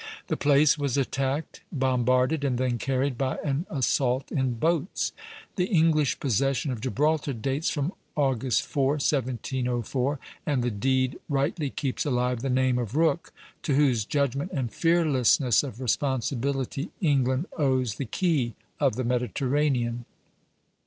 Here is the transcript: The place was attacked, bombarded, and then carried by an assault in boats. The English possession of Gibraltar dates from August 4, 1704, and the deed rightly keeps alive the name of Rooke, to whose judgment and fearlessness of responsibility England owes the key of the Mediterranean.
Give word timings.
The 0.29 0.35
place 0.35 0.79
was 0.79 0.97
attacked, 0.97 1.61
bombarded, 1.71 2.43
and 2.43 2.57
then 2.57 2.79
carried 2.79 3.19
by 3.19 3.37
an 3.45 3.67
assault 3.69 4.31
in 4.31 4.55
boats. 4.55 5.11
The 5.57 5.67
English 5.67 6.19
possession 6.19 6.71
of 6.71 6.81
Gibraltar 6.81 7.33
dates 7.33 7.69
from 7.69 7.93
August 8.15 8.63
4, 8.63 8.93
1704, 8.93 10.17
and 10.43 10.63
the 10.63 10.71
deed 10.71 11.19
rightly 11.29 11.69
keeps 11.69 12.03
alive 12.03 12.41
the 12.41 12.49
name 12.49 12.79
of 12.79 12.95
Rooke, 12.95 13.31
to 13.61 13.75
whose 13.75 14.03
judgment 14.03 14.49
and 14.51 14.73
fearlessness 14.73 15.61
of 15.61 15.79
responsibility 15.79 16.89
England 16.99 17.45
owes 17.55 17.93
the 17.97 18.05
key 18.05 18.55
of 18.79 18.95
the 18.95 19.03
Mediterranean. 19.03 20.05